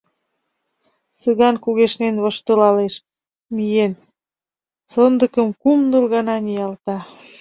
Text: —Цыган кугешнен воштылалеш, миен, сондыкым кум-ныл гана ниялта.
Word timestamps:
—Цыган 1.19 1.55
кугешнен 1.63 2.15
воштылалеш, 2.23 2.93
миен, 3.55 3.91
сондыкым 4.91 5.47
кум-ныл 5.61 6.05
гана 6.13 6.35
ниялта. 6.45 6.97